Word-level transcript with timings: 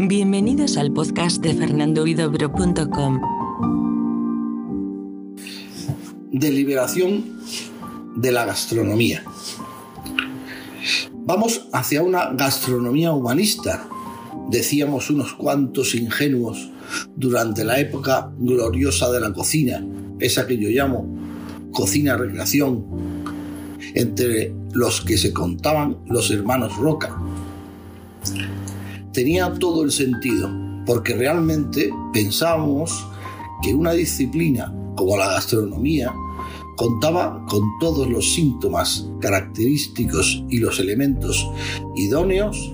Bienvenidos 0.00 0.76
al 0.76 0.92
podcast 0.92 1.42
de 1.42 1.54
fernandoidobro.com. 1.54 3.20
Deliberación 6.30 7.24
de 8.14 8.30
la 8.30 8.44
gastronomía. 8.44 9.24
Vamos 11.12 11.66
hacia 11.72 12.02
una 12.02 12.30
gastronomía 12.32 13.10
humanista, 13.10 13.88
decíamos 14.48 15.10
unos 15.10 15.34
cuantos 15.34 15.96
ingenuos 15.96 16.70
durante 17.16 17.64
la 17.64 17.80
época 17.80 18.30
gloriosa 18.38 19.10
de 19.10 19.18
la 19.18 19.32
cocina, 19.32 19.84
esa 20.20 20.46
que 20.46 20.58
yo 20.58 20.68
llamo 20.68 21.08
cocina 21.72 22.16
recreación, 22.16 22.84
entre 23.94 24.54
los 24.72 25.00
que 25.00 25.18
se 25.18 25.32
contaban 25.32 25.98
los 26.06 26.30
hermanos 26.30 26.76
Roca. 26.76 27.18
Tenía 29.18 29.52
todo 29.52 29.82
el 29.82 29.90
sentido, 29.90 30.48
porque 30.86 31.12
realmente 31.12 31.90
pensábamos 32.12 33.04
que 33.60 33.74
una 33.74 33.90
disciplina 33.90 34.72
como 34.94 35.16
la 35.16 35.26
gastronomía 35.32 36.14
contaba 36.76 37.44
con 37.48 37.62
todos 37.80 38.08
los 38.08 38.34
síntomas 38.34 39.10
característicos 39.20 40.44
y 40.48 40.58
los 40.58 40.78
elementos 40.78 41.50
idóneos 41.96 42.72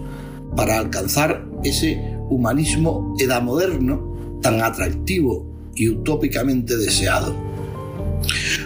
para 0.54 0.76
alcanzar 0.76 1.48
ese 1.62 2.14
humanismo 2.28 3.16
edad 3.18 3.40
moderno 3.40 4.38
tan 4.42 4.60
atractivo 4.60 5.46
y 5.74 5.88
utópicamente 5.88 6.76
deseado. 6.76 7.34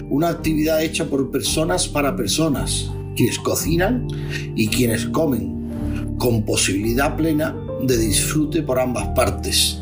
Una 0.09 0.27
actividad 0.27 0.83
hecha 0.83 1.05
por 1.05 1.31
personas 1.31 1.87
para 1.87 2.17
personas, 2.17 2.91
quienes 3.15 3.39
cocinan 3.39 4.05
y 4.53 4.67
quienes 4.67 5.05
comen, 5.05 6.17
con 6.17 6.43
posibilidad 6.43 7.15
plena 7.15 7.55
de 7.81 7.97
disfrute 7.97 8.61
por 8.61 8.79
ambas 8.79 9.07
partes, 9.09 9.79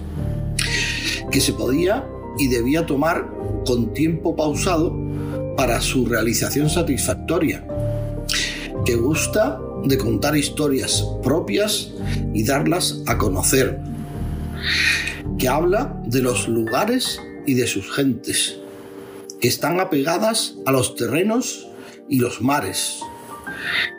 que 1.31 1.41
se 1.41 1.53
podía 1.53 2.07
y 2.37 2.47
debía 2.47 2.85
tomar 2.85 3.29
con 3.65 3.93
tiempo 3.93 4.35
pausado 4.35 4.95
para 5.55 5.81
su 5.81 6.05
realización 6.05 6.69
satisfactoria, 6.69 7.67
que 8.85 8.95
gusta 8.95 9.59
de 9.83 9.97
contar 9.97 10.35
historias 10.35 11.05
propias 11.23 11.91
y 12.33 12.43
darlas 12.43 13.01
a 13.07 13.17
conocer, 13.17 13.79
que 15.37 15.47
habla 15.47 15.99
de 16.05 16.21
los 16.21 16.47
lugares 16.47 17.19
y 17.45 17.55
de 17.55 17.67
sus 17.67 17.91
gentes, 17.91 18.59
que 19.41 19.47
están 19.47 19.79
apegadas 19.79 20.55
a 20.65 20.71
los 20.71 20.95
terrenos 20.95 21.67
y 22.09 22.19
los 22.19 22.41
mares, 22.41 22.99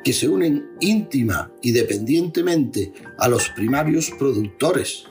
que 0.05 0.12
se 0.12 0.28
unen 0.28 0.70
íntima 0.80 1.52
y 1.62 1.72
dependientemente 1.72 2.92
a 3.19 3.28
los 3.28 3.48
primarios 3.50 4.11
productores, 4.19 5.05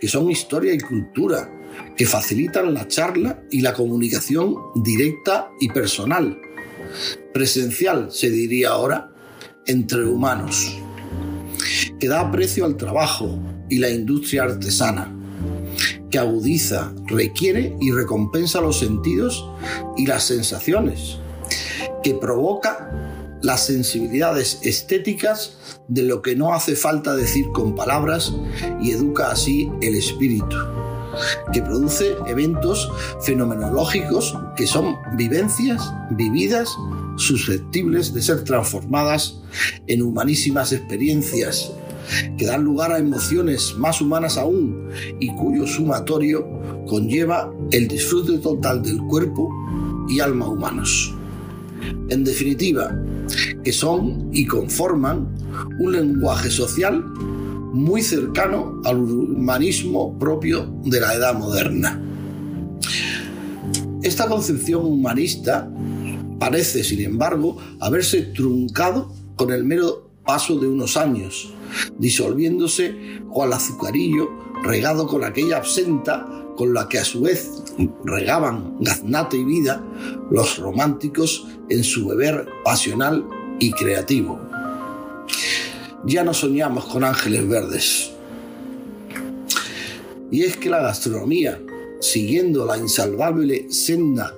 que 0.00 0.08
son 0.08 0.30
historia 0.30 0.74
y 0.74 0.80
cultura, 0.80 1.50
que 1.96 2.06
facilitan 2.06 2.74
la 2.74 2.88
charla 2.88 3.42
y 3.50 3.60
la 3.60 3.74
comunicación 3.74 4.56
directa 4.76 5.50
y 5.60 5.68
personal, 5.68 6.38
presencial 7.32 8.10
se 8.10 8.30
diría 8.30 8.70
ahora, 8.70 9.12
entre 9.66 10.04
humanos, 10.04 10.76
que 11.98 12.08
da 12.08 12.30
precio 12.30 12.64
al 12.64 12.76
trabajo 12.76 13.38
y 13.68 13.78
la 13.78 13.90
industria 13.90 14.44
artesana, 14.44 15.14
que 16.10 16.18
agudiza, 16.18 16.92
requiere 17.06 17.76
y 17.80 17.92
recompensa 17.92 18.60
los 18.60 18.78
sentidos 18.78 19.48
y 19.96 20.06
las 20.06 20.24
sensaciones, 20.24 21.18
que 22.02 22.14
provoca 22.14 23.11
las 23.42 23.66
sensibilidades 23.66 24.58
estéticas 24.62 25.58
de 25.88 26.02
lo 26.02 26.22
que 26.22 26.36
no 26.36 26.54
hace 26.54 26.76
falta 26.76 27.14
decir 27.14 27.46
con 27.52 27.74
palabras 27.74 28.32
y 28.80 28.92
educa 28.92 29.30
así 29.30 29.70
el 29.80 29.94
espíritu 29.94 30.56
que 31.52 31.60
produce 31.60 32.16
eventos 32.26 32.90
fenomenológicos 33.22 34.34
que 34.56 34.66
son 34.66 34.96
vivencias 35.16 35.92
vividas 36.10 36.70
susceptibles 37.16 38.14
de 38.14 38.22
ser 38.22 38.44
transformadas 38.44 39.40
en 39.86 40.02
humanísimas 40.02 40.72
experiencias 40.72 41.72
que 42.36 42.46
dan 42.46 42.64
lugar 42.64 42.92
a 42.92 42.98
emociones 42.98 43.74
más 43.76 44.00
humanas 44.00 44.38
aún 44.38 44.88
y 45.20 45.34
cuyo 45.34 45.66
sumatorio 45.66 46.46
conlleva 46.86 47.52
el 47.70 47.88
disfrute 47.88 48.38
total 48.38 48.82
del 48.82 48.98
cuerpo 49.02 49.50
y 50.08 50.20
alma 50.20 50.48
humanos. 50.48 51.14
En 52.08 52.24
definitiva, 52.24 52.94
que 53.62 53.72
son 53.72 54.28
y 54.32 54.46
conforman 54.46 55.28
un 55.78 55.92
lenguaje 55.92 56.50
social 56.50 57.02
muy 57.72 58.02
cercano 58.02 58.80
al 58.84 58.98
humanismo 58.98 60.18
propio 60.18 60.72
de 60.84 61.00
la 61.00 61.14
edad 61.14 61.38
moderna. 61.38 62.00
Esta 64.02 64.28
concepción 64.28 64.84
humanista 64.84 65.70
parece, 66.38 66.84
sin 66.84 67.00
embargo, 67.02 67.56
haberse 67.80 68.22
truncado 68.22 69.12
con 69.36 69.52
el 69.52 69.64
mero 69.64 70.10
paso 70.24 70.58
de 70.58 70.68
unos 70.68 70.96
años, 70.96 71.54
disolviéndose 71.98 72.94
cual 73.30 73.52
azucarillo 73.52 74.28
regado 74.62 75.06
con 75.06 75.24
aquella 75.24 75.56
absenta 75.56 76.26
con 76.56 76.74
la 76.74 76.88
que 76.88 76.98
a 76.98 77.04
su 77.04 77.22
vez 77.22 77.62
regaban 78.04 78.76
gaznate 78.80 79.36
y 79.38 79.44
vida 79.44 79.82
los 80.30 80.58
románticos 80.58 81.46
en 81.68 81.84
su 81.84 82.08
beber 82.08 82.48
pasional 82.64 83.24
y 83.58 83.72
creativo 83.72 84.40
ya 86.04 86.24
no 86.24 86.34
soñamos 86.34 86.86
con 86.86 87.04
ángeles 87.04 87.48
verdes. 87.48 88.10
Y 90.30 90.42
es 90.42 90.56
que 90.56 90.70
la 90.70 90.80
gastronomía, 90.80 91.60
siguiendo 92.00 92.64
la 92.64 92.78
insalvable 92.78 93.70
senda 93.70 94.34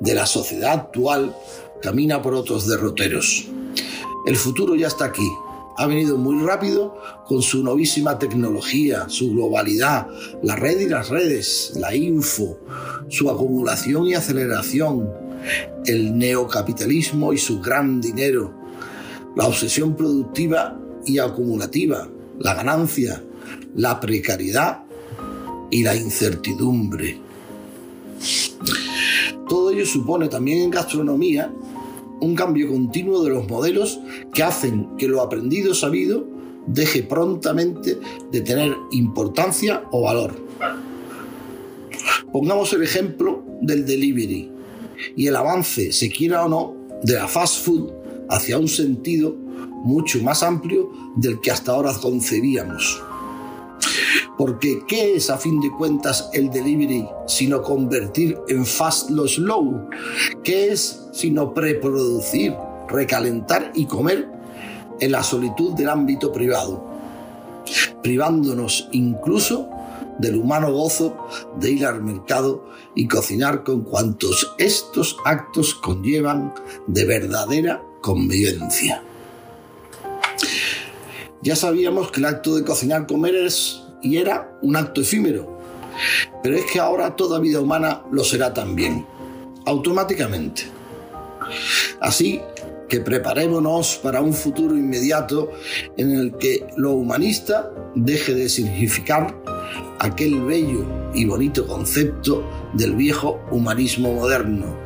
de 0.00 0.14
la 0.14 0.26
sociedad 0.26 0.72
actual, 0.72 1.34
camina 1.80 2.20
por 2.20 2.34
otros 2.34 2.66
derroteros. 2.66 3.46
El 4.26 4.36
futuro 4.36 4.74
ya 4.74 4.88
está 4.88 5.06
aquí. 5.06 5.28
Ha 5.76 5.86
venido 5.86 6.18
muy 6.18 6.44
rápido 6.44 6.94
con 7.26 7.42
su 7.42 7.62
novísima 7.62 8.18
tecnología, 8.18 9.08
su 9.08 9.30
globalidad, 9.30 10.06
la 10.42 10.56
red 10.56 10.80
y 10.80 10.88
las 10.88 11.08
redes, 11.08 11.72
la 11.76 11.94
info, 11.94 12.58
su 13.08 13.30
acumulación 13.30 14.06
y 14.06 14.14
aceleración, 14.14 15.10
el 15.86 16.16
neocapitalismo 16.16 17.32
y 17.32 17.38
su 17.38 17.60
gran 17.60 18.00
dinero, 18.00 18.52
la 19.34 19.46
obsesión 19.46 19.96
productiva 19.96 20.78
y 21.06 21.18
acumulativa, 21.18 22.08
la 22.38 22.54
ganancia, 22.54 23.22
la 23.74 23.98
precariedad 23.98 24.84
y 25.70 25.82
la 25.82 25.96
incertidumbre. 25.96 27.18
Todo 29.48 29.70
ello 29.70 29.86
supone 29.86 30.28
también 30.28 30.62
en 30.62 30.70
gastronomía 30.70 31.52
un 32.22 32.36
cambio 32.36 32.68
continuo 32.68 33.22
de 33.24 33.30
los 33.30 33.48
modelos 33.48 34.00
que 34.32 34.42
hacen 34.42 34.96
que 34.96 35.08
lo 35.08 35.20
aprendido 35.20 35.74
sabido 35.74 36.24
deje 36.66 37.02
prontamente 37.02 37.98
de 38.30 38.40
tener 38.40 38.76
importancia 38.92 39.82
o 39.90 40.02
valor. 40.02 40.34
Pongamos 42.32 42.72
el 42.72 42.84
ejemplo 42.84 43.44
del 43.60 43.84
delivery 43.84 44.50
y 45.16 45.26
el 45.26 45.36
avance, 45.36 45.92
se 45.92 46.08
quiera 46.10 46.44
o 46.44 46.48
no, 46.48 46.76
de 47.02 47.14
la 47.14 47.26
fast 47.26 47.64
food 47.64 47.90
hacia 48.30 48.56
un 48.56 48.68
sentido 48.68 49.36
mucho 49.84 50.20
más 50.22 50.44
amplio 50.44 50.90
del 51.16 51.40
que 51.40 51.50
hasta 51.50 51.72
ahora 51.72 51.92
concebíamos. 52.00 53.02
Porque 54.42 54.82
¿qué 54.88 55.14
es 55.14 55.30
a 55.30 55.38
fin 55.38 55.60
de 55.60 55.70
cuentas 55.70 56.28
el 56.32 56.50
delivery 56.50 57.08
sino 57.28 57.62
convertir 57.62 58.36
en 58.48 58.66
fast 58.66 59.08
lo 59.10 59.28
slow? 59.28 59.88
¿Qué 60.42 60.72
es 60.72 61.06
sino 61.12 61.54
preproducir, 61.54 62.52
recalentar 62.88 63.70
y 63.72 63.86
comer 63.86 64.28
en 64.98 65.12
la 65.12 65.22
solitud 65.22 65.74
del 65.74 65.88
ámbito 65.88 66.32
privado? 66.32 66.84
Privándonos 68.02 68.88
incluso 68.90 69.70
del 70.18 70.34
humano 70.34 70.72
gozo 70.72 71.16
de 71.60 71.70
ir 71.70 71.86
al 71.86 72.02
mercado 72.02 72.64
y 72.96 73.06
cocinar 73.06 73.62
con 73.62 73.82
cuantos 73.82 74.56
estos 74.58 75.18
actos 75.24 75.72
conllevan 75.72 76.52
de 76.88 77.04
verdadera 77.04 77.80
convivencia. 78.00 79.04
Ya 81.42 81.54
sabíamos 81.54 82.10
que 82.10 82.18
el 82.18 82.26
acto 82.26 82.56
de 82.56 82.64
cocinar, 82.64 83.06
comer 83.06 83.36
es 83.36 83.81
y 84.02 84.16
era 84.16 84.56
un 84.62 84.76
acto 84.76 85.00
efímero, 85.00 85.58
pero 86.42 86.56
es 86.56 86.64
que 86.70 86.80
ahora 86.80 87.16
toda 87.16 87.38
vida 87.38 87.60
humana 87.60 88.02
lo 88.10 88.24
será 88.24 88.52
también, 88.52 89.06
automáticamente. 89.64 90.64
Así 92.00 92.40
que 92.88 93.00
preparémonos 93.00 93.98
para 94.02 94.20
un 94.20 94.34
futuro 94.34 94.76
inmediato 94.76 95.50
en 95.96 96.10
el 96.10 96.36
que 96.36 96.66
lo 96.76 96.92
humanista 96.92 97.72
deje 97.94 98.34
de 98.34 98.48
significar 98.48 99.34
aquel 99.98 100.42
bello 100.42 100.84
y 101.14 101.24
bonito 101.24 101.66
concepto 101.66 102.44
del 102.74 102.94
viejo 102.94 103.40
humanismo 103.50 104.12
moderno, 104.12 104.76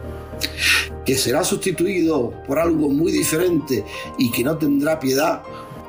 que 1.05 1.17
será 1.17 1.43
sustituido 1.43 2.33
por 2.47 2.59
algo 2.59 2.91
muy 2.91 3.11
diferente 3.11 3.85
y 4.19 4.31
que 4.31 4.45
no 4.45 4.57
tendrá 4.57 5.01
piedad 5.01 5.43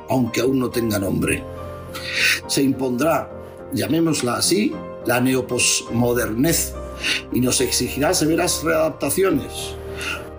aunque 0.08 0.40
aún 0.40 0.58
no 0.58 0.70
tenga 0.70 0.98
nombre. 0.98 1.44
Se 2.46 2.62
impondrá, 2.62 3.30
llamémosla 3.72 4.36
así, 4.36 4.72
la 5.06 5.20
neoposmodernez 5.20 6.74
y 7.32 7.40
nos 7.40 7.60
exigirá 7.60 8.14
severas 8.14 8.62
readaptaciones, 8.62 9.74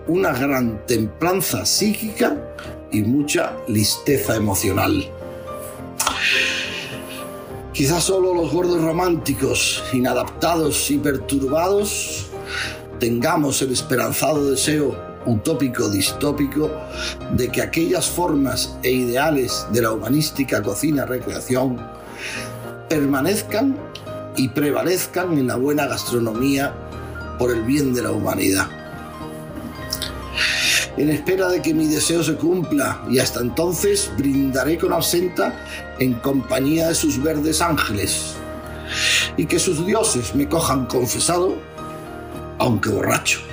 una 0.06 0.32
gran 0.32 0.84
templanza 0.86 1.64
psíquica 1.64 2.54
y 2.92 3.02
mucha 3.02 3.56
listeza 3.68 4.36
emocional. 4.36 5.10
Quizás 7.72 8.04
solo 8.04 8.34
los 8.34 8.52
gordos 8.52 8.82
románticos, 8.82 9.82
inadaptados 9.92 10.90
y 10.90 10.98
perturbados, 10.98 12.26
tengamos 12.98 13.62
el 13.62 13.72
esperanzado 13.72 14.50
deseo 14.50 15.09
utópico 15.26 15.88
distópico 15.88 16.70
de 17.32 17.48
que 17.48 17.62
aquellas 17.62 18.08
formas 18.08 18.76
e 18.82 18.90
ideales 18.90 19.66
de 19.72 19.82
la 19.82 19.92
humanística 19.92 20.62
cocina-recreación 20.62 21.78
permanezcan 22.88 23.76
y 24.36 24.48
prevalezcan 24.48 25.36
en 25.38 25.48
la 25.48 25.56
buena 25.56 25.86
gastronomía 25.86 26.74
por 27.38 27.50
el 27.50 27.62
bien 27.62 27.94
de 27.94 28.02
la 28.02 28.12
humanidad. 28.12 28.68
En 30.96 31.08
espera 31.08 31.48
de 31.48 31.62
que 31.62 31.72
mi 31.72 31.86
deseo 31.86 32.22
se 32.22 32.34
cumpla 32.34 33.00
y 33.08 33.18
hasta 33.20 33.40
entonces 33.40 34.10
brindaré 34.18 34.76
con 34.76 34.92
absenta 34.92 35.64
en 35.98 36.14
compañía 36.14 36.88
de 36.88 36.94
sus 36.94 37.22
verdes 37.22 37.62
ángeles 37.62 38.34
y 39.36 39.46
que 39.46 39.58
sus 39.58 39.86
dioses 39.86 40.34
me 40.34 40.48
cojan 40.48 40.86
confesado, 40.86 41.54
aunque 42.58 42.90
borracho. 42.90 43.49